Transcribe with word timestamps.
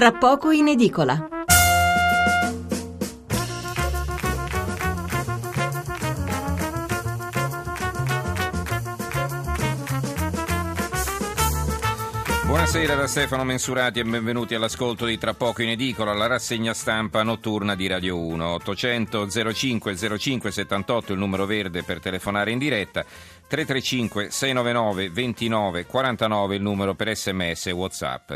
tra 0.00 0.12
poco 0.12 0.50
in 0.50 0.66
edicola. 0.66 1.28
Buonasera 12.46 12.94
da 12.94 13.06
Stefano 13.06 13.44
Mensurati 13.44 13.98
e 13.98 14.04
benvenuti 14.04 14.54
all'ascolto 14.54 15.04
di 15.04 15.18
Tra 15.18 15.34
poco 15.34 15.60
in 15.60 15.68
edicola, 15.68 16.14
la 16.14 16.28
rassegna 16.28 16.72
stampa 16.72 17.22
notturna 17.22 17.74
di 17.74 17.86
Radio 17.86 18.18
1. 18.18 18.54
800 18.54 19.28
05 19.52 20.18
05 20.18 20.50
78 20.50 21.12
il 21.12 21.18
numero 21.18 21.44
verde 21.44 21.82
per 21.82 22.00
telefonare 22.00 22.52
in 22.52 22.58
diretta, 22.58 23.04
335 23.46 24.30
699 24.30 25.10
29 25.10 25.84
49 25.84 26.56
il 26.56 26.62
numero 26.62 26.94
per 26.94 27.14
sms 27.14 27.66
e 27.66 27.72
whatsapp. 27.72 28.32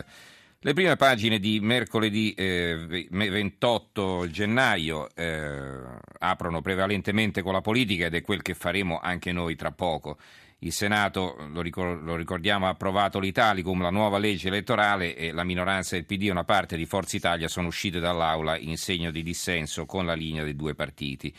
Le 0.67 0.73
prime 0.73 0.97
pagine 0.97 1.39
di 1.41 1.61
mercoledì 1.61 2.33
eh, 2.33 3.07
28 3.11 4.31
gennaio 4.31 5.15
eh, 5.15 5.79
aprono 6.21 6.63
prevalentemente 6.63 7.43
con 7.43 7.53
la 7.53 7.61
politica 7.61 8.07
ed 8.07 8.15
è 8.15 8.23
quel 8.23 8.41
che 8.41 8.55
faremo 8.55 8.99
anche 8.99 9.31
noi 9.31 9.57
tra 9.57 9.73
poco. 9.73 10.17
Il 10.61 10.73
Senato, 10.73 11.37
lo, 11.53 11.61
ricordiamo, 11.61 12.65
ha 12.65 12.71
approvato 12.71 13.19
l'Italicum, 13.19 13.83
la 13.83 13.91
nuova 13.91 14.17
legge 14.17 14.49
elettorale 14.49 15.15
e 15.15 15.33
la 15.33 15.45
minoranza 15.45 15.97
del 15.97 16.07
PD 16.07 16.29
e 16.29 16.31
una 16.31 16.45
parte 16.45 16.79
di 16.79 16.87
Forza 16.87 17.15
Italia 17.15 17.47
sono 17.47 17.67
uscite 17.67 18.01
dall'Aula 18.01 18.57
in 18.57 18.79
segno 18.79 19.11
di 19.11 19.23
dissenso 19.23 19.85
con 19.85 20.07
la 20.07 20.15
linea 20.15 20.45
dei 20.45 20.57
due 20.57 20.75
partiti. 20.75 21.31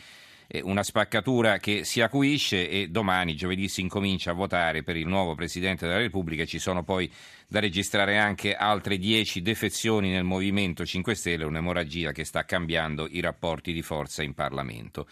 Una 0.62 0.84
spaccatura 0.84 1.58
che 1.58 1.84
si 1.84 2.00
acuisce 2.00 2.68
e 2.68 2.88
domani, 2.88 3.34
giovedì, 3.34 3.68
si 3.68 3.80
incomincia 3.80 4.30
a 4.30 4.34
votare 4.34 4.84
per 4.84 4.96
il 4.96 5.08
nuovo 5.08 5.34
Presidente 5.34 5.86
della 5.86 5.98
Repubblica. 5.98 6.44
Ci 6.44 6.60
sono 6.60 6.84
poi 6.84 7.10
da 7.48 7.58
registrare 7.58 8.16
anche 8.18 8.54
altre 8.54 8.96
dieci 8.96 9.42
defezioni 9.42 10.10
nel 10.10 10.22
Movimento 10.22 10.86
5 10.86 11.14
Stelle, 11.14 11.44
un'emorragia 11.44 12.12
che 12.12 12.24
sta 12.24 12.44
cambiando 12.44 13.08
i 13.10 13.20
rapporti 13.20 13.72
di 13.72 13.82
forza 13.82 14.22
in 14.22 14.34
Parlamento. 14.34 15.08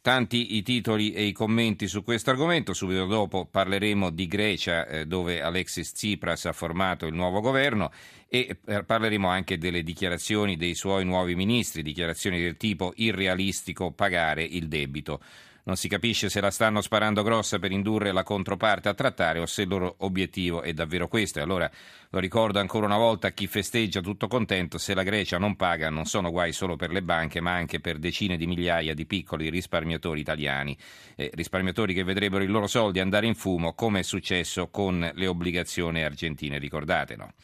Tanti 0.00 0.56
i 0.56 0.62
titoli 0.62 1.12
e 1.12 1.24
i 1.24 1.32
commenti 1.32 1.88
su 1.88 2.02
questo 2.02 2.30
argomento. 2.30 2.72
Subito 2.72 3.04
dopo 3.06 3.46
parleremo 3.46 4.10
di 4.10 4.26
Grecia, 4.26 4.86
eh, 4.86 5.06
dove 5.06 5.42
Alexis 5.42 5.92
Tsipras 5.92 6.46
ha 6.46 6.52
formato 6.52 7.06
il 7.06 7.14
nuovo 7.14 7.40
governo, 7.40 7.90
e 8.28 8.58
eh, 8.64 8.84
parleremo 8.84 9.28
anche 9.28 9.58
delle 9.58 9.82
dichiarazioni 9.82 10.56
dei 10.56 10.74
suoi 10.74 11.04
nuovi 11.04 11.34
ministri, 11.34 11.82
dichiarazioni 11.82 12.40
del 12.40 12.56
tipo 12.56 12.92
irrealistico 12.96 13.90
pagare 13.90 14.44
il 14.44 14.68
debito. 14.68 15.20
Non 15.68 15.76
si 15.76 15.86
capisce 15.86 16.30
se 16.30 16.40
la 16.40 16.50
stanno 16.50 16.80
sparando 16.80 17.22
grossa 17.22 17.58
per 17.58 17.72
indurre 17.72 18.10
la 18.10 18.22
controparte 18.22 18.88
a 18.88 18.94
trattare 18.94 19.38
o 19.38 19.44
se 19.44 19.62
il 19.62 19.68
loro 19.68 19.96
obiettivo 19.98 20.62
è 20.62 20.72
davvero 20.72 21.08
questo. 21.08 21.40
E 21.40 21.42
allora 21.42 21.70
lo 22.08 22.18
ricordo 22.20 22.58
ancora 22.58 22.86
una 22.86 22.96
volta 22.96 23.26
a 23.26 23.30
chi 23.32 23.46
festeggia 23.46 24.00
tutto 24.00 24.28
contento, 24.28 24.78
se 24.78 24.94
la 24.94 25.02
Grecia 25.02 25.36
non 25.36 25.56
paga 25.56 25.90
non 25.90 26.06
sono 26.06 26.30
guai 26.30 26.52
solo 26.52 26.76
per 26.76 26.90
le 26.90 27.02
banche 27.02 27.42
ma 27.42 27.52
anche 27.52 27.80
per 27.80 27.98
decine 27.98 28.38
di 28.38 28.46
migliaia 28.46 28.94
di 28.94 29.04
piccoli 29.04 29.50
risparmiatori 29.50 30.20
italiani, 30.20 30.74
eh, 31.16 31.30
risparmiatori 31.34 31.92
che 31.92 32.02
vedrebbero 32.02 32.42
i 32.42 32.46
loro 32.46 32.66
soldi 32.66 33.00
andare 33.00 33.26
in 33.26 33.34
fumo 33.34 33.74
come 33.74 33.98
è 34.00 34.04
successo 34.04 34.68
con 34.70 35.10
le 35.12 35.26
obbligazioni 35.26 36.02
argentine, 36.02 36.56
ricordate 36.56 37.14
no? 37.14 37.34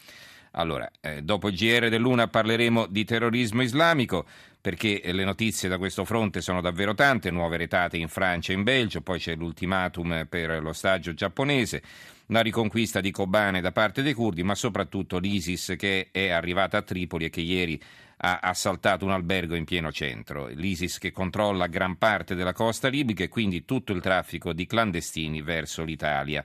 Allora, 0.57 0.89
eh, 1.01 1.21
dopo 1.21 1.49
il 1.49 1.57
GR 1.57 1.89
dell'Una 1.89 2.29
parleremo 2.29 2.87
di 2.87 3.05
terrorismo 3.05 3.61
islamico 3.61 4.25
perché 4.65 5.03
le 5.13 5.25
notizie 5.25 5.69
da 5.69 5.77
questo 5.77 6.07
fronte 6.07 6.41
sono 6.41 6.63
davvero 6.63 6.95
tante, 6.95 7.31
nuove 7.31 7.59
retate 7.59 7.99
in 7.99 8.09
Francia 8.09 8.51
e 8.51 8.55
in 8.55 8.63
Belgio, 8.63 9.03
poi 9.03 9.19
c'è 9.19 9.35
l'ultimatum 9.37 10.25
per 10.27 10.63
l'ostaggio 10.63 11.13
giapponese, 11.13 11.83
la 12.29 12.41
riconquista 12.41 13.03
di 13.03 13.11
Kobane 13.11 13.61
da 13.61 13.73
parte 13.73 14.01
dei 14.01 14.15
curdi, 14.15 14.43
ma 14.43 14.55
soprattutto 14.55 15.19
l'ISIS 15.19 15.75
che 15.77 16.09
è 16.11 16.31
arrivata 16.31 16.79
a 16.79 16.83
Tripoli 16.83 17.27
e 17.27 17.29
che 17.29 17.43
ieri 17.43 17.79
ha 18.17 18.39
assaltato 18.39 19.05
un 19.05 19.11
albergo 19.11 19.55
in 19.55 19.67
pieno 19.67 19.93
centro. 19.93 20.47
L'ISIS 20.47 20.97
che 20.97 21.13
controlla 21.13 21.67
gran 21.67 21.99
parte 21.99 22.35
della 22.35 22.55
costa 22.55 22.89
libica 22.89 23.23
e 23.23 23.29
quindi 23.29 23.67
tutto 23.67 23.93
il 23.93 24.01
traffico 24.01 24.55
di 24.55 24.65
clandestini 24.65 25.43
verso 25.43 25.85
l'Italia. 25.85 26.43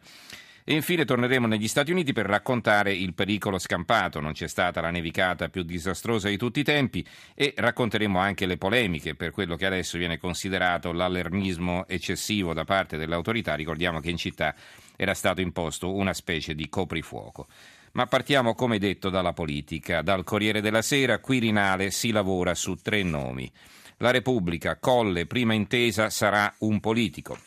E 0.70 0.76
infine 0.76 1.04
torneremo 1.04 1.48
negli 1.48 1.68
Stati 1.68 1.90
Uniti 1.90 2.14
per 2.14 2.28
raccontare 2.28 2.94
il 2.94 3.16
pericolo 3.16 3.58
scampato, 3.58 4.20
non 4.20 4.34
c'è 4.34 4.48
stata 4.48 4.82
la 4.82 4.92
nevicata 4.92 5.50
più 5.50 5.64
disastrosa 5.64 6.30
di 6.30 6.38
tutti 6.38 6.60
i 6.60 6.64
tempi 6.64 7.04
e 7.34 7.56
racconteremo 7.58 8.20
anche 8.20 8.46
le 8.46 8.58
polemiche 8.58 9.16
per 9.16 9.32
quello 9.32 9.56
che 9.56 9.66
adesso 9.66 9.98
viene 9.98 10.20
considerato 10.20 10.92
l'allermismo 10.92 11.88
eccessivo 11.88 12.54
da 12.54 12.66
parte 12.66 12.98
delle 12.98 13.16
autorità. 13.16 13.56
Ricordiamo 13.56 14.00
che 14.00 14.12
in 14.12 14.18
città 14.18 14.54
era 14.96 15.16
stato 15.16 15.42
imposto 15.42 15.92
una 15.92 16.14
specie 16.14 16.54
di 16.54 16.70
coprifuoco. 16.70 17.48
Ma 17.94 18.06
partiamo, 18.06 18.54
come 18.54 18.78
detto, 18.78 19.10
dalla 19.10 19.34
politica. 19.34 20.04
Dal 20.04 20.24
Corriere 20.24 20.62
della 20.62 20.84
Sera, 20.84 21.18
Quirinale 21.18 21.90
si 21.90 22.12
lavora 22.12 22.54
su 22.54 22.76
tre 22.76 23.02
nomi. 23.02 23.52
La 23.98 24.12
Repubblica, 24.12 24.78
Colle, 24.78 25.26
prima 25.26 25.56
intesa, 25.56 26.12
sarà 26.12 26.54
un 26.60 26.80
politico. 26.80 27.40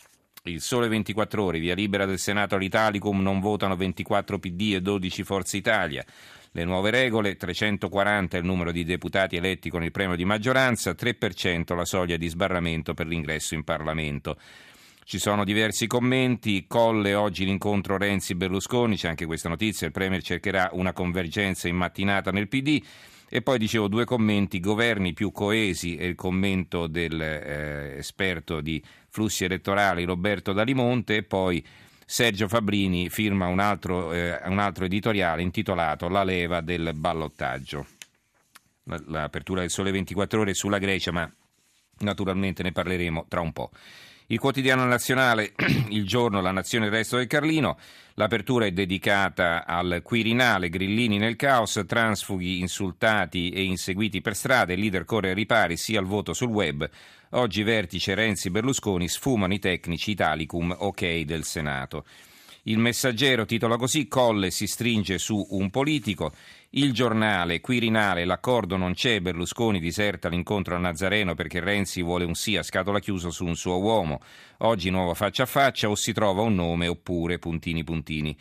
Il 0.44 0.60
sole 0.60 0.88
24 0.88 1.40
ore, 1.40 1.60
via 1.60 1.72
libera 1.72 2.04
del 2.04 2.18
Senato 2.18 2.56
all'Italicum, 2.56 3.22
non 3.22 3.38
votano 3.38 3.76
24 3.76 4.40
PD 4.40 4.72
e 4.74 4.80
12 4.80 5.22
Forza 5.22 5.56
Italia. 5.56 6.04
Le 6.50 6.64
nuove 6.64 6.90
regole, 6.90 7.36
340 7.36 8.36
è 8.36 8.40
il 8.40 8.46
numero 8.46 8.72
di 8.72 8.82
deputati 8.82 9.36
eletti 9.36 9.70
con 9.70 9.84
il 9.84 9.92
premio 9.92 10.16
di 10.16 10.24
maggioranza, 10.24 10.96
3% 10.98 11.76
la 11.76 11.84
soglia 11.84 12.16
di 12.16 12.26
sbarramento 12.26 12.92
per 12.92 13.06
l'ingresso 13.06 13.54
in 13.54 13.62
Parlamento. 13.62 14.36
Ci 15.04 15.20
sono 15.20 15.44
diversi 15.44 15.86
commenti, 15.86 16.64
Colle 16.66 17.14
oggi 17.14 17.44
l'incontro 17.44 17.96
Renzi-Berlusconi, 17.96 18.96
c'è 18.96 19.06
anche 19.06 19.26
questa 19.26 19.48
notizia, 19.48 19.86
il 19.86 19.92
Premier 19.92 20.24
cercherà 20.24 20.70
una 20.72 20.92
convergenza 20.92 21.68
in 21.68 21.76
mattinata 21.76 22.32
nel 22.32 22.48
PD. 22.48 22.82
E 23.34 23.40
poi 23.40 23.56
dicevo 23.56 23.88
due 23.88 24.04
commenti, 24.04 24.60
governi 24.60 25.14
più 25.14 25.32
coesi 25.32 25.96
e 25.96 26.06
il 26.06 26.14
commento 26.16 26.86
dell'esperto 26.86 28.58
eh, 28.58 28.62
di 28.62 28.84
flussi 29.08 29.44
elettorali 29.44 30.04
Roberto 30.04 30.52
Dalimonte 30.52 31.16
e 31.16 31.22
poi 31.22 31.64
Sergio 32.04 32.46
Fabrini 32.46 33.08
firma 33.08 33.46
un 33.46 33.58
altro, 33.58 34.12
eh, 34.12 34.38
un 34.44 34.58
altro 34.58 34.84
editoriale 34.84 35.40
intitolato 35.40 36.10
La 36.10 36.24
leva 36.24 36.60
del 36.60 36.90
ballottaggio. 36.94 37.86
L'apertura 38.82 39.60
del 39.60 39.70
Sole 39.70 39.92
24 39.92 40.40
ore 40.42 40.52
sulla 40.52 40.76
Grecia, 40.76 41.10
ma 41.10 41.32
naturalmente 42.00 42.62
ne 42.62 42.72
parleremo 42.72 43.24
tra 43.28 43.40
un 43.40 43.52
po'. 43.52 43.70
Il 44.32 44.38
quotidiano 44.38 44.86
nazionale, 44.86 45.52
il 45.90 46.06
giorno, 46.06 46.40
la 46.40 46.52
nazione, 46.52 46.86
il 46.86 46.90
resto 46.90 47.18
del 47.18 47.26
Carlino. 47.26 47.76
L'apertura 48.14 48.64
è 48.64 48.72
dedicata 48.72 49.66
al 49.66 50.00
Quirinale, 50.02 50.70
grillini 50.70 51.18
nel 51.18 51.36
caos, 51.36 51.82
transfughi 51.86 52.60
insultati 52.60 53.50
e 53.50 53.62
inseguiti 53.62 54.22
per 54.22 54.34
strada, 54.34 54.72
il 54.72 54.80
leader 54.80 55.04
corre 55.04 55.28
ai 55.28 55.34
ripari 55.34 55.76
sia 55.76 56.00
al 56.00 56.06
voto 56.06 56.32
sul 56.32 56.48
web. 56.48 56.88
Oggi 57.32 57.62
vertice 57.62 58.14
Renzi 58.14 58.48
Berlusconi 58.48 59.06
sfumano 59.06 59.52
i 59.52 59.58
tecnici 59.58 60.12
Italicum 60.12 60.74
ok 60.78 61.20
del 61.20 61.44
Senato. 61.44 62.06
Il 62.66 62.78
messaggero 62.78 63.44
titola 63.44 63.76
così 63.76 64.06
Colle 64.06 64.52
si 64.52 64.68
stringe 64.68 65.18
su 65.18 65.44
un 65.50 65.68
politico. 65.70 66.32
Il 66.70 66.92
giornale, 66.92 67.60
Quirinale, 67.60 68.24
l'accordo 68.24 68.76
non 68.76 68.94
c'è, 68.94 69.20
Berlusconi 69.20 69.80
diserta 69.80 70.28
l'incontro 70.28 70.76
a 70.76 70.78
Nazareno 70.78 71.34
perché 71.34 71.58
Renzi 71.58 72.02
vuole 72.02 72.24
un 72.24 72.34
sì 72.34 72.56
a 72.56 72.62
scatola 72.62 73.00
chiusa 73.00 73.30
su 73.30 73.44
un 73.44 73.56
suo 73.56 73.80
uomo. 73.80 74.20
Oggi 74.58 74.90
nuovo 74.90 75.12
faccia 75.14 75.42
a 75.42 75.46
faccia 75.46 75.90
o 75.90 75.96
si 75.96 76.12
trova 76.12 76.42
un 76.42 76.54
nome 76.54 76.86
oppure 76.86 77.40
puntini 77.40 77.82
puntini. 77.82 78.38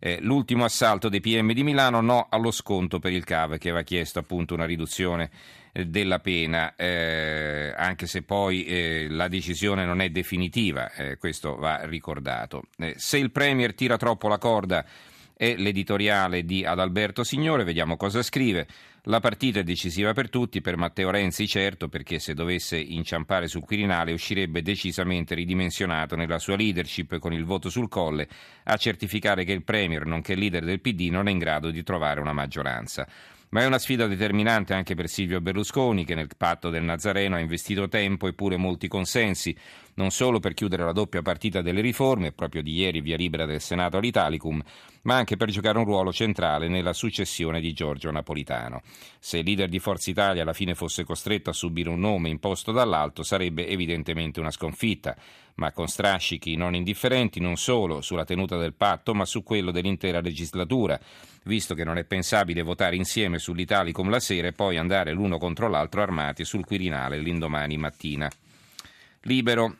Eh, 0.00 0.18
l'ultimo 0.20 0.64
assalto 0.64 1.08
dei 1.08 1.20
PM 1.20 1.52
di 1.52 1.64
Milano, 1.64 2.00
no 2.00 2.26
allo 2.30 2.50
sconto 2.50 2.98
per 2.98 3.12
il 3.12 3.24
CAV 3.24 3.58
che 3.58 3.70
aveva 3.70 3.82
chiesto 3.82 4.18
appunto 4.18 4.54
una 4.54 4.64
riduzione 4.64 5.30
eh, 5.72 5.86
della 5.86 6.20
pena, 6.20 6.74
eh, 6.76 7.74
anche 7.76 8.06
se 8.06 8.22
poi 8.22 8.64
eh, 8.64 9.06
la 9.10 9.28
decisione 9.28 9.84
non 9.84 10.00
è 10.00 10.10
definitiva, 10.10 10.92
eh, 10.92 11.16
questo 11.16 11.56
va 11.56 11.84
ricordato. 11.84 12.64
Eh, 12.78 12.94
se 12.96 13.18
il 13.18 13.30
Premier 13.32 13.74
tira 13.74 13.96
troppo 13.96 14.28
la 14.28 14.38
corda 14.38 14.84
è 15.38 15.54
l'editoriale 15.54 16.44
di 16.44 16.64
Adalberto 16.64 17.22
Signore, 17.22 17.62
vediamo 17.62 17.96
cosa 17.96 18.24
scrive. 18.24 18.66
La 19.04 19.20
partita 19.20 19.60
è 19.60 19.62
decisiva 19.62 20.12
per 20.12 20.28
tutti, 20.30 20.60
per 20.60 20.76
Matteo 20.76 21.10
Renzi 21.10 21.46
certo, 21.46 21.88
perché 21.88 22.18
se 22.18 22.34
dovesse 22.34 22.76
inciampare 22.76 23.46
sul 23.46 23.62
Quirinale 23.62 24.12
uscirebbe 24.12 24.62
decisamente 24.62 25.36
ridimensionato 25.36 26.16
nella 26.16 26.40
sua 26.40 26.56
leadership 26.56 27.18
con 27.18 27.32
il 27.32 27.44
voto 27.44 27.70
sul 27.70 27.88
colle 27.88 28.28
a 28.64 28.76
certificare 28.76 29.44
che 29.44 29.52
il 29.52 29.62
Premier, 29.62 30.04
nonché 30.06 30.34
leader 30.34 30.64
del 30.64 30.80
PD, 30.80 31.08
non 31.08 31.28
è 31.28 31.30
in 31.30 31.38
grado 31.38 31.70
di 31.70 31.84
trovare 31.84 32.18
una 32.18 32.32
maggioranza. 32.32 33.06
Ma 33.50 33.62
è 33.62 33.66
una 33.66 33.78
sfida 33.78 34.06
determinante 34.06 34.74
anche 34.74 34.94
per 34.94 35.08
Silvio 35.08 35.40
Berlusconi, 35.40 36.04
che 36.04 36.14
nel 36.14 36.28
patto 36.36 36.68
del 36.68 36.82
Nazareno 36.82 37.36
ha 37.36 37.40
investito 37.40 37.88
tempo 37.88 38.26
e 38.26 38.34
pure 38.34 38.58
molti 38.58 38.88
consensi, 38.88 39.56
non 39.94 40.10
solo 40.10 40.38
per 40.38 40.52
chiudere 40.52 40.84
la 40.84 40.92
doppia 40.92 41.22
partita 41.22 41.62
delle 41.62 41.80
riforme, 41.80 42.32
proprio 42.32 42.62
di 42.62 42.74
ieri 42.74 43.00
via 43.00 43.16
libera 43.16 43.46
del 43.46 43.62
Senato 43.62 43.96
all'Italicum, 43.96 44.62
ma 45.02 45.16
anche 45.16 45.36
per 45.36 45.48
giocare 45.50 45.78
un 45.78 45.84
ruolo 45.84 46.12
centrale 46.12 46.68
nella 46.68 46.92
successione 46.92 47.60
di 47.60 47.72
Giorgio 47.72 48.10
Napolitano. 48.10 48.82
Se 49.18 49.38
il 49.38 49.44
leader 49.44 49.70
di 49.70 49.78
Forza 49.78 50.10
Italia 50.10 50.42
alla 50.42 50.52
fine 50.52 50.74
fosse 50.74 51.04
costretto 51.04 51.48
a 51.48 51.54
subire 51.54 51.88
un 51.88 52.00
nome 52.00 52.28
imposto 52.28 52.70
dall'alto, 52.70 53.22
sarebbe 53.22 53.66
evidentemente 53.66 54.40
una 54.40 54.50
sconfitta, 54.50 55.16
ma 55.58 55.72
con 55.72 55.88
strascichi 55.88 56.56
non 56.56 56.74
indifferenti 56.74 57.40
non 57.40 57.56
solo 57.56 58.00
sulla 58.00 58.24
tenuta 58.24 58.56
del 58.56 58.74
patto, 58.74 59.12
ma 59.12 59.24
su 59.24 59.42
quello 59.42 59.70
dell'intera 59.70 60.20
legislatura, 60.20 60.98
visto 61.44 61.74
che 61.74 61.84
non 61.84 61.98
è 61.98 62.04
pensabile 62.04 62.62
votare 62.62 62.96
insieme 62.96 63.38
sull'Italicum 63.38 64.08
la 64.08 64.20
sera 64.20 64.48
e 64.48 64.52
poi 64.52 64.76
andare 64.76 65.12
l'uno 65.12 65.38
contro 65.38 65.68
l'altro 65.68 66.00
armati 66.00 66.44
sul 66.44 66.64
Quirinale 66.64 67.18
l'indomani 67.18 67.76
mattina. 67.76 68.30
Libero. 69.22 69.76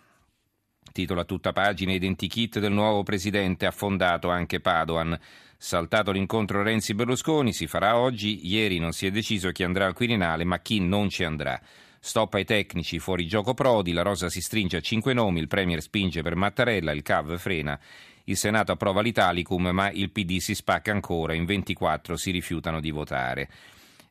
Titolo 0.91 1.21
a 1.21 1.25
tutta 1.25 1.53
pagina 1.53 1.93
Identikit 1.93 2.59
del 2.59 2.73
nuovo 2.73 3.05
presidente 3.05 3.67
affondato 3.67 4.31
anche 4.31 4.59
Padoan. 4.59 5.17
Saltato 5.57 6.11
l'incontro 6.11 6.63
Renzi-Berlusconi, 6.63 7.53
si 7.53 7.69
farà 7.69 7.99
oggi. 7.99 8.49
Ieri 8.49 8.79
non 8.79 8.93
si 8.93 9.07
è 9.07 9.11
deciso 9.11 9.51
chi 9.51 9.63
andrà 9.63 9.87
al 9.87 9.95
Quirinale, 9.95 10.43
ma 10.45 10.59
chi 10.59 10.81
non 10.81 11.09
ci 11.09 11.23
andrà. 11.23 11.61
Stop 12.01 12.35
ai 12.35 12.45
tecnici, 12.45 12.99
fuori 12.99 13.27
gioco 13.27 13.55
Prodi, 13.55 13.93
la 13.93 14.03
rosa 14.03 14.29
si 14.29 14.41
stringe 14.41 14.77
a 14.77 14.81
cinque 14.81 15.13
nomi, 15.13 15.41
il 15.41 15.49
Premier 15.49 15.83
spinge 15.83 16.23
per 16.23 16.37
Mattarella, 16.37 16.93
il 16.93 17.03
CAV 17.03 17.37
frena. 17.37 17.79
Il 18.25 18.37
Senato 18.37 18.73
approva 18.73 19.01
l'Italicum, 19.01 19.69
ma 19.69 19.91
il 19.91 20.11
PD 20.11 20.39
si 20.39 20.55
spacca 20.55 20.93
ancora, 20.93 21.35
in 21.35 21.45
24 21.45 22.17
si 22.17 22.31
rifiutano 22.31 22.81
di 22.81 22.91
votare. 22.91 23.49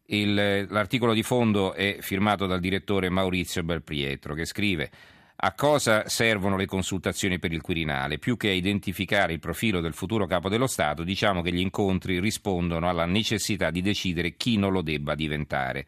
Il, 0.08 0.68
l'articolo 0.70 1.14
di 1.14 1.24
fondo 1.24 1.74
è 1.74 1.98
firmato 2.00 2.46
dal 2.46 2.60
direttore 2.60 3.10
Maurizio 3.10 3.64
Belprietro 3.64 4.34
che 4.34 4.46
scrive 4.46 4.90
a 5.40 5.54
cosa 5.54 6.10
servono 6.10 6.58
le 6.58 6.66
consultazioni 6.66 7.38
per 7.38 7.52
il 7.52 7.62
Quirinale? 7.62 8.18
Più 8.18 8.38
che 8.38 8.50
a 8.50 8.54
identificare 8.54 9.34
il 9.34 9.40
profilo 9.40 9.82
del 9.82 9.94
futuro 9.94 10.26
capo 10.26 10.50
dello 10.50 10.66
Stato, 10.66 11.04
diciamo 11.04 11.44
che 11.44 11.52
gli 11.52 11.60
incontri 11.60 12.20
rispondono 12.20 12.90
alla 12.90 13.06
necessità 13.06 13.70
di 13.70 13.84
decidere 13.84 14.36
chi 14.36 14.58
non 14.58 14.72
lo 14.72 14.82
debba 14.82 15.14
diventare. 15.14 15.86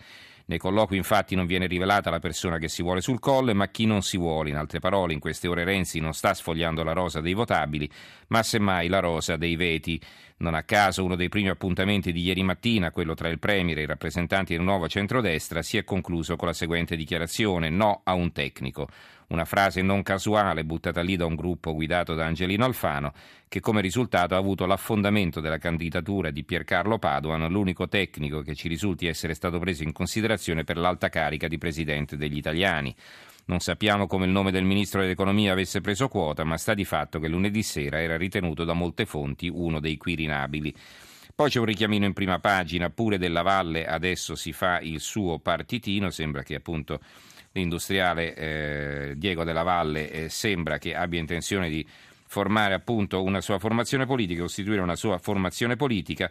Nei 0.49 0.57
colloqui 0.57 0.97
infatti 0.97 1.35
non 1.35 1.45
viene 1.45 1.67
rivelata 1.67 2.09
la 2.09 2.17
persona 2.17 2.57
che 2.57 2.69
si 2.69 2.81
vuole 2.81 3.01
sul 3.01 3.19
colle, 3.19 3.53
ma 3.53 3.67
chi 3.67 3.85
non 3.85 4.01
si 4.01 4.17
vuole. 4.17 4.49
In 4.49 4.55
altre 4.55 4.79
parole, 4.79 5.13
in 5.13 5.19
queste 5.19 5.47
ore 5.47 5.63
Renzi 5.63 5.99
non 5.99 6.13
sta 6.13 6.33
sfogliando 6.33 6.83
la 6.83 6.93
rosa 6.93 7.21
dei 7.21 7.35
votabili, 7.35 7.87
ma 8.29 8.41
semmai 8.41 8.87
la 8.87 8.97
rosa 8.97 9.37
dei 9.37 9.55
veti. 9.55 10.01
Non 10.37 10.55
a 10.55 10.63
caso 10.63 11.03
uno 11.03 11.15
dei 11.15 11.29
primi 11.29 11.49
appuntamenti 11.49 12.11
di 12.11 12.23
ieri 12.23 12.41
mattina, 12.41 12.89
quello 12.89 13.13
tra 13.13 13.27
il 13.27 13.37
Premier 13.37 13.77
e 13.77 13.81
i 13.83 13.85
rappresentanti 13.85 14.55
del 14.55 14.63
nuovo 14.63 14.87
centrodestra, 14.87 15.61
si 15.61 15.77
è 15.77 15.83
concluso 15.83 16.35
con 16.35 16.47
la 16.47 16.53
seguente 16.53 16.95
dichiarazione: 16.95 17.69
no 17.69 18.01
a 18.03 18.13
un 18.13 18.31
tecnico. 18.31 18.87
Una 19.27 19.45
frase 19.45 19.83
non 19.83 20.01
casuale 20.01 20.65
buttata 20.65 21.01
lì 21.01 21.15
da 21.15 21.27
un 21.27 21.35
gruppo 21.35 21.75
guidato 21.75 22.15
da 22.15 22.25
Angelino 22.25 22.65
Alfano, 22.65 23.13
che 23.47 23.59
come 23.59 23.79
risultato 23.79 24.33
ha 24.33 24.39
avuto 24.39 24.65
l'affondamento 24.65 25.39
della 25.39 25.59
candidatura 25.59 26.31
di 26.31 26.43
Piercarlo 26.43 26.97
Padoan, 26.97 27.47
l'unico 27.51 27.87
tecnico 27.87 28.41
che 28.41 28.55
ci 28.55 28.67
risulti 28.67 29.05
essere 29.05 29.35
stato 29.35 29.59
preso 29.59 29.83
in 29.83 29.91
considerazione 29.91 30.37
per 30.63 30.77
l'alta 30.77 31.09
carica 31.09 31.47
di 31.47 31.57
presidente 31.57 32.17
degli 32.17 32.37
italiani. 32.37 32.95
Non 33.45 33.59
sappiamo 33.59 34.05
come 34.05 34.25
il 34.25 34.31
nome 34.31 34.51
del 34.51 34.63
ministro 34.63 35.01
dell'economia 35.01 35.51
avesse 35.51 35.81
preso 35.81 36.07
quota, 36.07 36.43
ma 36.43 36.57
sta 36.57 36.73
di 36.73 36.85
fatto 36.85 37.19
che 37.19 37.27
lunedì 37.27 37.63
sera 37.63 37.99
era 37.99 38.15
ritenuto 38.15 38.63
da 38.63 38.73
molte 38.73 39.05
fonti 39.05 39.47
uno 39.47 39.79
dei 39.79 39.97
quirinabili. 39.97 40.73
Poi 41.33 41.49
c'è 41.49 41.59
un 41.59 41.65
richiamino 41.65 42.05
in 42.05 42.13
prima 42.13 42.39
pagina, 42.39 42.89
pure 42.89 43.17
della 43.17 43.41
Valle 43.41 43.87
adesso 43.87 44.35
si 44.35 44.53
fa 44.53 44.79
il 44.81 44.99
suo 44.99 45.39
partitino, 45.39 46.09
sembra 46.09 46.43
che 46.43 46.55
appunto 46.55 46.99
l'industriale 47.53 48.35
eh, 48.35 49.13
Diego 49.15 49.43
della 49.43 49.63
Valle 49.63 50.11
eh, 50.11 50.29
sembra 50.29 50.77
che 50.77 50.93
abbia 50.93 51.19
intenzione 51.19 51.69
di 51.69 51.85
formare 52.27 52.75
appunto 52.75 53.23
una 53.23 53.41
sua 53.41 53.57
formazione 53.57 54.05
politica, 54.05 54.41
costituire 54.41 54.81
una 54.81 54.95
sua 54.95 55.17
formazione 55.17 55.75
politica 55.75 56.29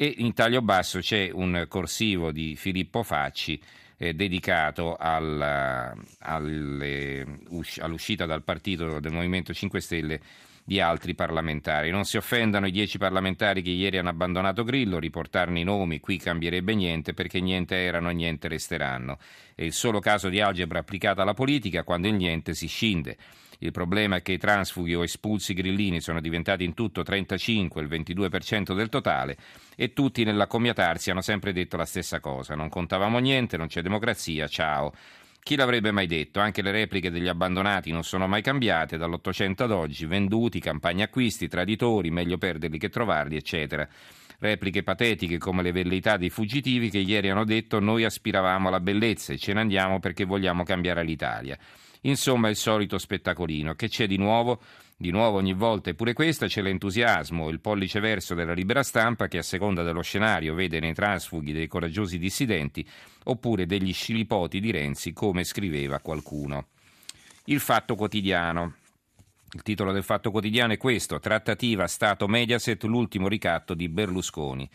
e 0.00 0.14
in 0.18 0.32
taglio 0.32 0.62
basso 0.62 1.00
c'è 1.00 1.28
un 1.32 1.66
corsivo 1.66 2.30
di 2.30 2.54
Filippo 2.54 3.02
Facci 3.02 3.60
eh, 3.96 4.14
dedicato 4.14 4.94
alla, 4.94 5.92
alle, 6.20 7.40
all'uscita 7.78 8.24
dal 8.24 8.44
partito 8.44 9.00
del 9.00 9.10
Movimento 9.10 9.52
5 9.52 9.80
Stelle 9.80 10.20
di 10.68 10.80
altri 10.80 11.14
parlamentari. 11.14 11.88
Non 11.88 12.04
si 12.04 12.18
offendano 12.18 12.66
i 12.66 12.70
dieci 12.70 12.98
parlamentari 12.98 13.62
che 13.62 13.70
ieri 13.70 13.96
hanno 13.96 14.10
abbandonato 14.10 14.64
Grillo, 14.64 14.98
riportarne 14.98 15.60
i 15.60 15.64
nomi 15.64 15.98
qui 15.98 16.18
cambierebbe 16.18 16.74
niente 16.74 17.14
perché 17.14 17.40
niente 17.40 17.74
erano 17.74 18.10
e 18.10 18.12
niente 18.12 18.48
resteranno. 18.48 19.16
È 19.54 19.62
il 19.62 19.72
solo 19.72 19.98
caso 19.98 20.28
di 20.28 20.42
algebra 20.42 20.80
applicata 20.80 21.22
alla 21.22 21.32
politica 21.32 21.84
quando 21.84 22.08
il 22.08 22.16
niente 22.16 22.52
si 22.52 22.66
scinde. 22.66 23.16
Il 23.60 23.72
problema 23.72 24.16
è 24.16 24.22
che 24.22 24.32
i 24.32 24.38
transfughi 24.38 24.94
o 24.94 25.02
espulsi 25.02 25.54
grillini 25.54 26.02
sono 26.02 26.20
diventati 26.20 26.64
in 26.64 26.74
tutto 26.74 27.02
35, 27.02 27.80
il 27.80 27.88
22% 27.88 28.74
del 28.74 28.90
totale, 28.90 29.38
e 29.74 29.94
tutti 29.94 30.22
nell'accomiatarsi 30.22 31.10
hanno 31.10 31.22
sempre 31.22 31.54
detto 31.54 31.78
la 31.78 31.86
stessa 31.86 32.20
cosa. 32.20 32.54
Non 32.54 32.68
contavamo 32.68 33.18
niente, 33.20 33.56
non 33.56 33.68
c'è 33.68 33.80
democrazia, 33.80 34.46
ciao. 34.48 34.92
Chi 35.48 35.56
l'avrebbe 35.56 35.92
mai 35.92 36.06
detto? 36.06 36.40
Anche 36.40 36.60
le 36.60 36.70
repliche 36.70 37.10
degli 37.10 37.26
abbandonati 37.26 37.90
non 37.90 38.04
sono 38.04 38.26
mai 38.26 38.42
cambiate 38.42 38.98
dall'Ottocento 38.98 39.64
ad 39.64 39.70
oggi, 39.70 40.04
venduti, 40.04 40.60
campagne 40.60 41.04
acquisti, 41.04 41.48
traditori, 41.48 42.10
meglio 42.10 42.36
perderli 42.36 42.76
che 42.76 42.90
trovarli, 42.90 43.36
eccetera. 43.36 43.88
Repliche 44.40 44.82
patetiche 44.82 45.38
come 45.38 45.62
le 45.62 45.72
velleità 45.72 46.18
dei 46.18 46.28
fuggitivi 46.28 46.90
che 46.90 46.98
ieri 46.98 47.30
hanno 47.30 47.46
detto 47.46 47.80
noi 47.80 48.04
aspiravamo 48.04 48.68
alla 48.68 48.80
bellezza 48.80 49.32
e 49.32 49.38
ce 49.38 49.54
ne 49.54 49.60
andiamo 49.60 50.00
perché 50.00 50.26
vogliamo 50.26 50.64
cambiare 50.64 51.02
l'Italia. 51.02 51.56
Insomma, 52.02 52.48
il 52.48 52.56
solito 52.56 52.98
spettacolino. 52.98 53.74
Che 53.74 53.88
c'è 53.88 54.06
di 54.06 54.16
nuovo? 54.16 54.60
Di 55.00 55.10
nuovo 55.10 55.38
ogni 55.38 55.52
volta, 55.52 55.90
eppure 55.90 56.12
questa 56.12 56.48
c'è 56.48 56.60
l'entusiasmo, 56.60 57.50
il 57.50 57.60
pollice 57.60 58.00
verso 58.00 58.34
della 58.34 58.52
libera 58.52 58.82
stampa 58.82 59.28
che 59.28 59.38
a 59.38 59.42
seconda 59.42 59.84
dello 59.84 60.02
scenario 60.02 60.54
vede 60.54 60.80
nei 60.80 60.92
transfughi 60.92 61.52
dei 61.52 61.68
coraggiosi 61.68 62.18
dissidenti 62.18 62.84
oppure 63.24 63.64
degli 63.64 63.92
scilipoti 63.92 64.58
di 64.58 64.72
Renzi, 64.72 65.12
come 65.12 65.44
scriveva 65.44 66.00
qualcuno. 66.00 66.66
Il 67.44 67.60
fatto 67.60 67.94
quotidiano. 67.94 68.74
Il 69.52 69.62
titolo 69.62 69.92
del 69.92 70.02
fatto 70.02 70.32
quotidiano 70.32 70.72
è 70.72 70.76
questo, 70.76 71.20
trattativa 71.20 71.86
Stato-Mediaset, 71.86 72.82
l'ultimo 72.82 73.28
ricatto 73.28 73.74
di 73.74 73.88
Berlusconi. 73.88 74.68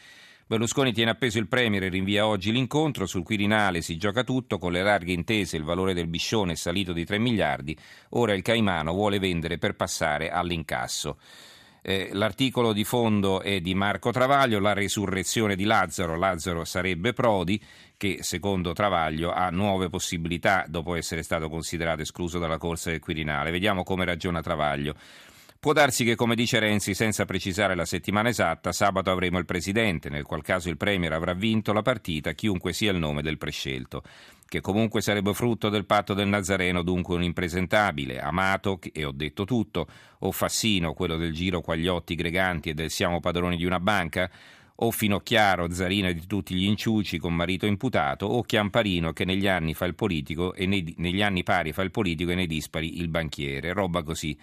Berlusconi 0.46 0.92
tiene 0.92 1.12
appeso 1.12 1.40
il 1.40 1.48
Premier 1.48 1.84
e 1.84 1.90
rinvia 1.90 2.28
oggi 2.28 2.52
l'incontro. 2.52 3.06
Sul 3.06 3.24
Quirinale 3.24 3.82
si 3.82 3.98
gioca 3.98 4.24
tutto. 4.24 4.58
Con 4.58 4.74
le 4.74 4.84
larghe 4.84 5.14
intese 5.14 5.56
il 5.56 5.64
valore 5.64 5.94
del 5.94 6.08
biscione 6.08 6.52
è 6.54 6.56
salito 6.56 6.92
di 6.92 7.06
3 7.06 7.18
miliardi. 7.18 7.78
Ora 8.10 8.34
il 8.34 8.42
Caimano 8.42 8.92
vuole 8.92 9.20
vendere 9.20 9.58
per 9.58 9.76
passare 9.76 10.30
all'incasso. 10.30 11.18
Eh, 11.86 12.12
l'articolo 12.14 12.72
di 12.72 12.86
fondo 12.86 13.42
è 13.42 13.60
di 13.60 13.74
Marco 13.74 14.12
Travaglio, 14.12 14.60
la 14.60 14.74
resurrezione 14.74 15.56
di 15.56 15.64
Lazzaro. 15.64 16.18
Lazzaro 16.18 16.66
sarebbe 16.66 17.14
Prodi, 17.14 17.62
che 17.98 18.20
secondo 18.22 18.74
Travaglio 18.74 19.32
ha 19.32 19.50
nuove 19.50 19.90
possibilità 19.90 20.66
dopo 20.68 20.96
essere 20.96 21.24
stato 21.24 21.50
considerato 21.50 22.02
escluso 22.02 22.40
dalla 22.40 22.58
corsa 22.58 22.90
del 22.90 23.00
Quirinale. 23.00 23.52
Vediamo 23.52 23.84
come 23.84 24.06
ragiona 24.06 24.42
Travaglio. 24.42 24.96
Può 25.64 25.72
darsi 25.72 26.04
che, 26.04 26.16
come 26.16 26.36
dice 26.36 26.60
Renzi, 26.60 26.94
senza 26.94 27.24
precisare 27.24 27.74
la 27.74 27.86
settimana 27.86 28.28
esatta, 28.28 28.74
sabato 28.74 29.10
avremo 29.10 29.38
il 29.38 29.46
presidente, 29.46 30.10
nel 30.10 30.26
qual 30.26 30.42
caso 30.42 30.68
il 30.68 30.76
Premier 30.76 31.14
avrà 31.14 31.32
vinto 31.32 31.72
la 31.72 31.82
partita, 31.82 32.34
chiunque 32.34 32.74
sia 32.74 32.92
il 32.92 32.98
nome 32.98 33.22
del 33.22 33.38
prescelto, 33.38 34.04
che 34.46 34.60
comunque 34.60 35.02
sarebbe 35.02 35.34
frutto 35.34 35.70
del 35.70 35.86
patto 35.86 36.14
del 36.14 36.28
Nazareno, 36.28 36.84
dunque 36.84 37.16
un 37.16 37.24
impresentabile, 37.24 38.20
amato, 38.20 38.78
e 38.92 39.06
ho 39.06 39.14
detto 39.14 39.46
tutto, 39.46 39.88
o 40.20 40.34
Fassino, 40.34 40.92
quello 40.92 41.16
del 41.16 41.32
giro 41.32 41.62
quagliotti 41.62 42.16
greganti 42.16 42.68
e 42.68 42.74
del 42.74 42.90
siamo 42.90 43.22
padroni 43.22 43.56
di 43.56 43.64
una 43.64 43.80
banca, 43.80 44.30
o 44.76 44.92
Finocchiaro, 44.92 45.72
Zarina 45.72 46.12
di 46.12 46.28
tutti 46.28 46.56
gli 46.56 46.66
inciuci 46.66 47.18
con 47.20 47.34
marito 47.34 47.66
imputato, 47.66 48.26
o 48.26 48.42
Chiamparino 48.42 49.14
che 49.14 49.24
negli 49.24 49.48
anni 49.48 49.74
fa 49.74 49.86
il 49.86 49.96
politico 49.96 50.54
e 50.56 50.66
nei, 50.66 50.94
negli 50.98 51.22
anni 51.22 51.44
pari 51.44 51.72
fa 51.72 51.84
il 51.84 51.92
politico 51.92 52.32
e 52.32 52.36
nei 52.36 52.48
dispari 52.48 53.00
il 53.00 53.08
banchiere, 53.08 53.72
roba 53.72 54.04
così. 54.04 54.38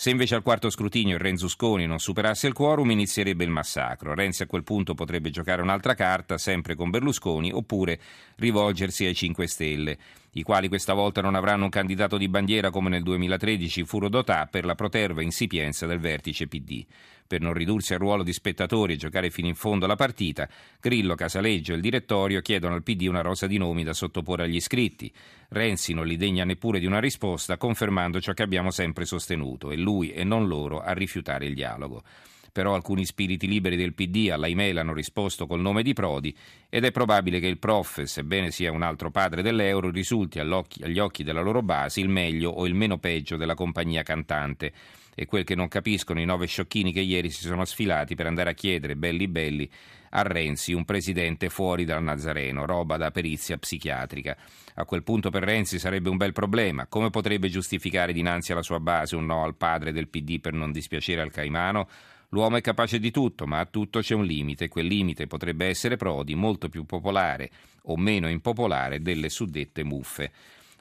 Se 0.00 0.08
invece 0.08 0.34
al 0.34 0.40
quarto 0.40 0.70
scrutinio 0.70 1.16
il 1.16 1.20
Renzusconi 1.20 1.84
non 1.84 1.98
superasse 1.98 2.46
il 2.46 2.54
quorum 2.54 2.90
inizierebbe 2.90 3.44
il 3.44 3.50
massacro. 3.50 4.14
Renzi 4.14 4.42
a 4.42 4.46
quel 4.46 4.62
punto 4.62 4.94
potrebbe 4.94 5.28
giocare 5.28 5.60
un'altra 5.60 5.92
carta, 5.92 6.38
sempre 6.38 6.74
con 6.74 6.88
Berlusconi, 6.88 7.52
oppure 7.52 8.00
rivolgersi 8.36 9.04
ai 9.04 9.14
5 9.14 9.46
Stelle, 9.46 9.98
i 10.32 10.42
quali 10.42 10.68
questa 10.68 10.94
volta 10.94 11.20
non 11.20 11.34
avranno 11.34 11.64
un 11.64 11.70
candidato 11.70 12.16
di 12.16 12.28
bandiera 12.28 12.70
come 12.70 12.88
nel 12.88 13.02
2013 13.02 13.84
Furo 13.84 14.08
Dotà 14.08 14.46
per 14.46 14.64
la 14.64 14.76
proterva 14.76 15.22
insipienza 15.22 15.86
del 15.86 15.98
vertice 15.98 16.46
PD. 16.46 16.84
Per 17.26 17.40
non 17.40 17.52
ridursi 17.52 17.94
al 17.94 18.00
ruolo 18.00 18.22
di 18.22 18.32
spettatori 18.32 18.92
e 18.92 18.96
giocare 18.96 19.30
fino 19.30 19.48
in 19.48 19.54
fondo 19.54 19.86
la 19.86 19.96
partita, 19.96 20.48
Grillo, 20.80 21.14
Casaleggio 21.14 21.72
e 21.72 21.76
il 21.76 21.80
direttorio 21.80 22.40
chiedono 22.42 22.74
al 22.74 22.82
PD 22.82 23.06
una 23.08 23.22
rosa 23.22 23.46
di 23.46 23.58
nomi 23.58 23.82
da 23.82 23.92
sottoporre 23.92 24.44
agli 24.44 24.56
iscritti. 24.56 25.12
Renzi 25.48 25.94
non 25.94 26.06
li 26.06 26.16
degna 26.16 26.44
neppure 26.44 26.78
di 26.78 26.86
una 26.86 27.00
risposta, 27.00 27.56
confermando 27.56 28.20
ciò 28.20 28.32
che 28.32 28.42
abbiamo 28.42 28.70
sempre 28.70 29.04
sostenuto, 29.04 29.70
e 29.70 29.76
lui 29.76 30.12
e 30.12 30.22
non 30.22 30.46
loro 30.46 30.80
a 30.80 30.92
rifiutare 30.92 31.46
il 31.46 31.54
dialogo. 31.54 32.02
Però 32.52 32.74
alcuni 32.74 33.04
spiriti 33.04 33.46
liberi 33.46 33.76
del 33.76 33.94
PD 33.94 34.30
alla 34.30 34.48
email 34.48 34.78
hanno 34.78 34.92
risposto 34.92 35.46
col 35.46 35.60
nome 35.60 35.82
di 35.82 35.92
Prodi 35.92 36.36
ed 36.68 36.84
è 36.84 36.90
probabile 36.90 37.40
che 37.40 37.46
il 37.46 37.58
prof, 37.58 38.02
sebbene 38.02 38.50
sia 38.50 38.72
un 38.72 38.82
altro 38.82 39.10
padre 39.10 39.42
dell'euro, 39.42 39.90
risulti 39.90 40.38
agli 40.38 40.98
occhi 40.98 41.24
della 41.24 41.40
loro 41.40 41.62
base 41.62 42.00
il 42.00 42.08
meglio 42.08 42.50
o 42.50 42.66
il 42.66 42.74
meno 42.74 42.98
peggio 42.98 43.36
della 43.36 43.54
compagnia 43.54 44.02
cantante 44.02 44.72
e 45.14 45.26
quel 45.26 45.44
che 45.44 45.54
non 45.54 45.68
capiscono 45.68 46.20
i 46.20 46.24
nove 46.24 46.46
sciocchini 46.46 46.92
che 46.92 47.00
ieri 47.00 47.30
si 47.30 47.42
sono 47.42 47.64
sfilati 47.64 48.14
per 48.14 48.26
andare 48.26 48.50
a 48.50 48.54
chiedere 48.54 48.96
belli 48.96 49.28
belli 49.28 49.70
a 50.10 50.22
Renzi 50.22 50.72
un 50.72 50.84
presidente 50.84 51.50
fuori 51.50 51.84
dal 51.84 52.02
Nazareno, 52.02 52.66
roba 52.66 52.96
da 52.96 53.10
perizia 53.10 53.58
psichiatrica. 53.58 54.36
A 54.74 54.84
quel 54.84 55.02
punto 55.02 55.30
per 55.30 55.44
Renzi 55.44 55.78
sarebbe 55.78 56.08
un 56.08 56.16
bel 56.16 56.32
problema. 56.32 56.86
Come 56.86 57.10
potrebbe 57.10 57.48
giustificare 57.48 58.12
dinanzi 58.12 58.52
alla 58.52 58.62
sua 58.62 58.80
base 58.80 59.14
un 59.14 59.26
no 59.26 59.44
al 59.44 59.54
padre 59.54 59.92
del 59.92 60.08
PD 60.08 60.40
per 60.40 60.52
non 60.52 60.72
dispiacere 60.72 61.20
al 61.20 61.30
Caimano? 61.30 61.88
L'uomo 62.32 62.56
è 62.56 62.60
capace 62.60 63.00
di 63.00 63.10
tutto, 63.10 63.46
ma 63.46 63.58
a 63.58 63.66
tutto 63.66 64.00
c'è 64.00 64.14
un 64.14 64.24
limite. 64.24 64.68
Quel 64.68 64.86
limite 64.86 65.26
potrebbe 65.26 65.66
essere 65.66 65.96
Prodi, 65.96 66.34
molto 66.34 66.68
più 66.68 66.84
popolare 66.84 67.50
o 67.84 67.96
meno 67.96 68.28
impopolare 68.28 69.02
delle 69.02 69.28
suddette 69.28 69.82
muffe. 69.82 70.30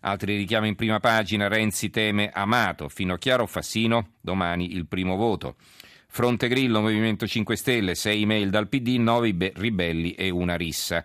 Altri 0.01 0.37
richiami 0.37 0.67
in 0.69 0.75
prima 0.75 0.99
pagina, 0.99 1.47
Renzi 1.47 1.89
teme 1.89 2.29
Amato, 2.31 2.87
fino 2.87 3.13
a 3.13 3.17
Chiaro 3.17 3.47
Fassino, 3.47 4.11
domani 4.21 4.75
il 4.75 4.85
primo 4.85 5.15
voto. 5.15 5.55
Fronte 6.07 6.47
Grillo, 6.47 6.81
Movimento 6.81 7.27
5 7.27 7.55
Stelle, 7.55 7.95
6 7.95 8.21
email 8.21 8.49
dal 8.49 8.67
PD, 8.67 8.97
9 8.97 9.51
ribelli 9.55 10.13
e 10.13 10.29
una 10.29 10.55
rissa. 10.55 11.03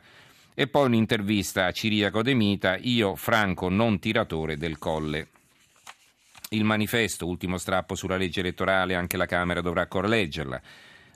E 0.55 0.67
poi 0.67 0.87
un'intervista 0.87 1.67
a 1.67 1.73
Ciriaco 1.73 2.23
De 2.23 2.35
Mita, 2.35 2.77
io 2.77 3.17
Franco 3.17 3.69
non 3.71 3.99
tiratore 3.99 4.57
del 4.57 4.79
colle. 4.79 5.29
Il 6.55 6.63
manifesto, 6.63 7.27
ultimo 7.27 7.59
strappo 7.59 7.97
sulla 7.97 8.17
legge 8.17 8.39
elettorale, 8.39 8.95
anche 8.95 9.17
la 9.17 9.27
Camera 9.27 9.61
dovrà 9.61 9.89
correggerla. 9.89 10.63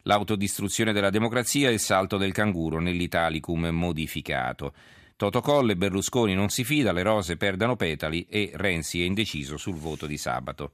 L'autodistruzione 0.03 0.93
della 0.93 1.11
democrazia 1.11 1.69
e 1.69 1.75
il 1.75 1.79
salto 1.79 2.17
del 2.17 2.33
canguro 2.33 2.81
nell'Italicum 2.81 3.69
modificato. 3.69 4.73
Toto 5.15 5.41
Colle, 5.41 5.77
Berlusconi 5.77 6.35
non 6.35 6.49
si 6.49 6.65
fida, 6.65 6.91
le 6.91 7.03
rose 7.03 7.37
perdano 7.37 7.77
petali 7.77 8.27
e 8.29 8.51
Renzi 8.53 9.01
è 9.01 9.05
indeciso 9.05 9.57
sul 9.57 9.77
voto 9.77 10.07
di 10.07 10.17
sabato. 10.17 10.73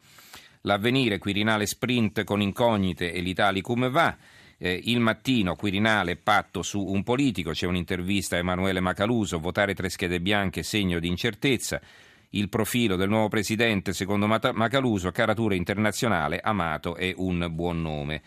L'avvenire 0.63 1.19
Quirinale 1.19 1.67
sprint 1.67 2.25
con 2.25 2.41
incognite 2.41 3.13
e 3.13 3.21
l'Italicum 3.21 3.91
va. 3.91 4.17
Eh, 4.57 4.81
il 4.85 5.01
mattino 5.01 5.57
Quirinale 5.57 6.17
patto 6.17 6.63
su 6.63 6.83
un 6.83 7.03
politico, 7.03 7.51
c'è 7.51 7.67
un'intervista 7.67 8.37
a 8.37 8.39
Emanuele 8.39 8.81
Macaluso, 8.81 9.39
votare 9.41 9.75
tre 9.75 9.91
schede 9.91 10.21
bianche 10.21 10.63
segno 10.63 10.99
di 11.01 11.09
incertezza. 11.09 11.83
Il 12.35 12.49
profilo 12.49 12.97
del 12.97 13.09
nuovo 13.09 13.29
presidente, 13.29 13.93
secondo 13.93 14.27
Macaluso, 14.27 15.13
caratura 15.13 15.55
internazionale, 15.55 16.41
amato 16.43 16.97
e 16.97 17.15
un 17.17 17.47
buon 17.53 17.81
nome. 17.81 18.23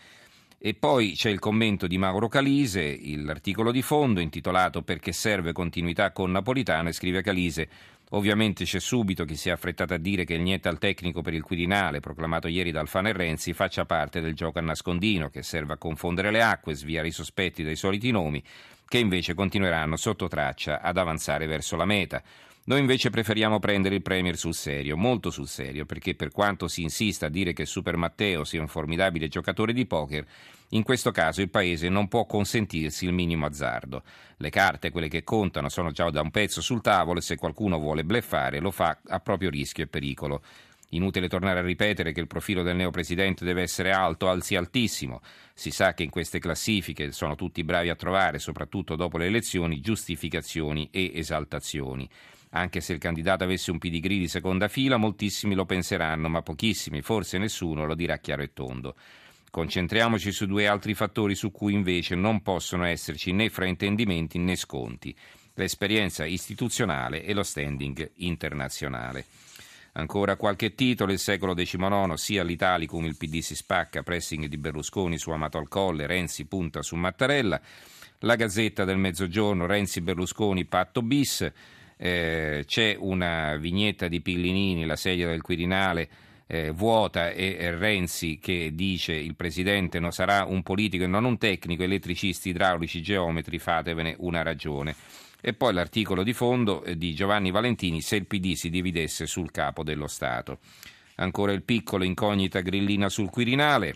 E 0.58 0.72
poi 0.72 1.12
c'è 1.12 1.28
il 1.28 1.38
commento 1.38 1.86
di 1.86 1.98
Mauro 1.98 2.26
Calise, 2.26 2.98
l'articolo 3.16 3.70
di 3.70 3.82
fondo 3.82 4.18
intitolato 4.18 4.82
Perché 4.82 5.12
serve 5.12 5.52
continuità 5.52 6.10
con 6.10 6.30
Napolitano 6.30 6.88
e 6.88 6.92
scrive 6.92 7.22
Calise 7.22 7.68
Ovviamente 8.12 8.64
c'è 8.64 8.80
subito 8.80 9.26
chi 9.26 9.36
si 9.36 9.50
è 9.50 9.52
affrettato 9.52 9.92
a 9.92 9.98
dire 9.98 10.24
che 10.24 10.32
il 10.32 10.40
niente 10.40 10.68
al 10.68 10.78
tecnico 10.78 11.20
per 11.20 11.34
il 11.34 11.42
Quirinale, 11.42 12.00
proclamato 12.00 12.48
ieri 12.48 12.70
da 12.70 12.80
Alfano 12.80 13.08
e 13.08 13.12
Renzi, 13.12 13.52
faccia 13.52 13.84
parte 13.84 14.22
del 14.22 14.32
gioco 14.32 14.58
a 14.58 14.62
nascondino 14.62 15.28
che 15.28 15.42
serve 15.42 15.74
a 15.74 15.76
confondere 15.76 16.30
le 16.30 16.40
acque, 16.40 16.74
sviare 16.74 17.08
i 17.08 17.12
sospetti 17.12 17.62
dai 17.62 17.76
soliti 17.76 18.10
nomi, 18.10 18.42
che 18.86 18.96
invece 18.96 19.34
continueranno 19.34 19.96
sotto 19.96 20.26
traccia 20.28 20.80
ad 20.80 20.96
avanzare 20.96 21.46
verso 21.46 21.76
la 21.76 21.84
meta. 21.84 22.22
Noi 22.68 22.80
invece 22.80 23.08
preferiamo 23.08 23.58
prendere 23.60 23.94
il 23.94 24.02
Premier 24.02 24.36
sul 24.36 24.52
serio, 24.52 24.94
molto 24.94 25.30
sul 25.30 25.48
serio, 25.48 25.86
perché 25.86 26.14
per 26.14 26.30
quanto 26.30 26.68
si 26.68 26.82
insista 26.82 27.24
a 27.24 27.30
dire 27.30 27.54
che 27.54 27.64
Super 27.64 27.96
Matteo 27.96 28.44
sia 28.44 28.60
un 28.60 28.68
formidabile 28.68 29.28
giocatore 29.28 29.72
di 29.72 29.86
poker, 29.86 30.26
in 30.72 30.82
questo 30.82 31.10
caso 31.10 31.40
il 31.40 31.48
Paese 31.48 31.88
non 31.88 32.08
può 32.08 32.26
consentirsi 32.26 33.06
il 33.06 33.14
minimo 33.14 33.46
azzardo. 33.46 34.02
Le 34.36 34.50
carte, 34.50 34.90
quelle 34.90 35.08
che 35.08 35.24
contano, 35.24 35.70
sono 35.70 35.92
già 35.92 36.10
da 36.10 36.20
un 36.20 36.30
pezzo 36.30 36.60
sul 36.60 36.82
tavolo 36.82 37.20
e 37.20 37.22
se 37.22 37.36
qualcuno 37.36 37.78
vuole 37.78 38.04
bleffare 38.04 38.60
lo 38.60 38.70
fa 38.70 38.98
a 39.02 39.18
proprio 39.18 39.48
rischio 39.48 39.84
e 39.84 39.86
pericolo. 39.86 40.42
Inutile 40.90 41.28
tornare 41.28 41.60
a 41.60 41.62
ripetere 41.62 42.12
che 42.12 42.20
il 42.20 42.26
profilo 42.26 42.62
del 42.62 42.76
neopresidente 42.76 43.46
deve 43.46 43.62
essere 43.62 43.92
alto, 43.92 44.28
alzi 44.28 44.56
altissimo. 44.56 45.22
Si 45.54 45.70
sa 45.70 45.94
che 45.94 46.02
in 46.02 46.10
queste 46.10 46.38
classifiche 46.38 47.12
sono 47.12 47.34
tutti 47.34 47.64
bravi 47.64 47.88
a 47.88 47.96
trovare, 47.96 48.38
soprattutto 48.38 48.94
dopo 48.94 49.16
le 49.16 49.24
elezioni, 49.24 49.80
giustificazioni 49.80 50.90
e 50.92 51.12
esaltazioni. 51.14 52.06
Anche 52.50 52.80
se 52.80 52.94
il 52.94 52.98
candidato 52.98 53.44
avesse 53.44 53.70
un 53.70 53.78
pedigree 53.78 54.18
di 54.18 54.28
seconda 54.28 54.68
fila, 54.68 54.96
moltissimi 54.96 55.54
lo 55.54 55.66
penseranno, 55.66 56.28
ma 56.28 56.42
pochissimi, 56.42 57.02
forse 57.02 57.36
nessuno, 57.38 57.84
lo 57.84 57.94
dirà 57.94 58.18
chiaro 58.18 58.42
e 58.42 58.52
tondo. 58.52 58.94
Concentriamoci 59.50 60.30
su 60.32 60.46
due 60.46 60.66
altri 60.66 60.94
fattori 60.94 61.34
su 61.34 61.50
cui 61.50 61.72
invece 61.72 62.14
non 62.14 62.42
possono 62.42 62.84
esserci 62.84 63.32
né 63.32 63.48
fraintendimenti 63.48 64.38
né 64.38 64.56
sconti, 64.56 65.14
l'esperienza 65.54 66.24
istituzionale 66.24 67.22
e 67.24 67.34
lo 67.34 67.42
standing 67.42 68.12
internazionale. 68.16 69.24
Ancora 69.92 70.36
qualche 70.36 70.74
titolo, 70.74 71.12
il 71.12 71.18
secolo 71.18 71.54
XIX, 71.54 72.12
sia 72.14 72.44
l'Italicum, 72.44 73.04
il 73.04 73.16
PD 73.16 73.40
si 73.40 73.56
spacca, 73.56 74.02
pressing 74.02 74.46
di 74.46 74.56
Berlusconi 74.56 75.18
su 75.18 75.30
Amato 75.30 75.58
al 75.58 75.66
Colle, 75.68 76.06
Renzi 76.06 76.44
punta 76.44 76.82
su 76.82 76.94
Mattarella, 76.94 77.60
la 78.20 78.36
Gazzetta 78.36 78.84
del 78.84 78.98
Mezzogiorno, 78.98 79.66
Renzi 79.66 80.00
Berlusconi, 80.00 80.66
patto 80.66 81.02
bis, 81.02 81.50
eh, 81.98 82.64
c'è 82.66 82.96
una 82.98 83.56
vignetta 83.56 84.08
di 84.08 84.20
Pillinini, 84.20 84.86
la 84.86 84.96
sedia 84.96 85.28
del 85.28 85.42
Quirinale 85.42 86.08
eh, 86.46 86.70
vuota 86.70 87.30
e, 87.30 87.56
e 87.58 87.76
Renzi 87.76 88.38
che 88.38 88.70
dice 88.74 89.12
il 89.12 89.36
Presidente 89.36 89.98
non 90.00 90.12
sarà 90.12 90.44
un 90.44 90.62
politico 90.62 91.04
e 91.04 91.08
non 91.08 91.24
un 91.24 91.36
tecnico, 91.36 91.82
elettricisti, 91.82 92.48
idraulici, 92.48 93.02
geometri, 93.02 93.58
fatevene 93.58 94.14
una 94.20 94.42
ragione. 94.42 94.94
E 95.40 95.52
poi 95.52 95.72
l'articolo 95.72 96.22
di 96.22 96.32
fondo 96.32 96.82
eh, 96.82 96.96
di 96.96 97.14
Giovanni 97.14 97.50
Valentini, 97.50 98.00
se 98.00 98.16
il 98.16 98.26
PD 98.26 98.54
si 98.54 98.70
dividesse 98.70 99.26
sul 99.26 99.50
capo 99.50 99.82
dello 99.82 100.06
Stato. 100.06 100.58
Ancora 101.16 101.52
il 101.52 101.62
piccolo 101.62 102.04
incognita 102.04 102.60
grillina 102.60 103.08
sul 103.08 103.28
Quirinale, 103.28 103.94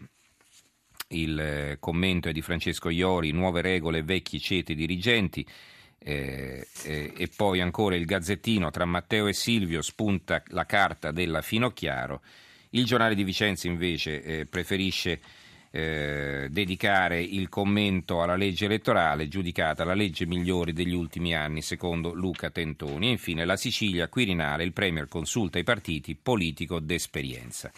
il 1.08 1.38
eh, 1.38 1.76
commento 1.78 2.28
è 2.28 2.32
di 2.32 2.42
Francesco 2.42 2.90
Iori, 2.90 3.32
nuove 3.32 3.60
regole, 3.60 4.02
vecchi 4.02 4.40
ceti 4.40 4.74
dirigenti. 4.74 5.46
Eh, 6.04 6.66
eh, 6.84 7.12
e 7.16 7.28
poi 7.34 7.60
ancora 7.60 7.94
il 7.94 8.06
Gazzettino 8.06 8.70
tra 8.70 8.84
Matteo 8.84 9.28
e 9.28 9.32
Silvio 9.32 9.82
spunta 9.82 10.42
la 10.48 10.66
carta 10.66 11.12
della 11.12 11.42
Finocchiaro. 11.42 12.20
Il 12.70 12.84
giornale 12.84 13.14
di 13.14 13.22
Vicenza 13.22 13.68
invece 13.68 14.22
eh, 14.22 14.46
preferisce 14.46 15.20
eh, 15.70 16.48
dedicare 16.50 17.22
il 17.22 17.48
commento 17.48 18.20
alla 18.20 18.36
legge 18.36 18.64
elettorale, 18.64 19.28
giudicata 19.28 19.84
la 19.84 19.94
legge 19.94 20.26
migliore 20.26 20.72
degli 20.72 20.94
ultimi 20.94 21.34
anni 21.34 21.62
secondo 21.62 22.12
Luca 22.12 22.50
Tentoni. 22.50 23.08
E 23.08 23.12
infine 23.12 23.44
la 23.44 23.56
Sicilia, 23.56 24.08
Quirinale, 24.08 24.64
il 24.64 24.72
Premier 24.72 25.08
consulta 25.08 25.58
i 25.58 25.64
partiti, 25.64 26.16
politico 26.20 26.80
d'esperienza. 26.80 27.70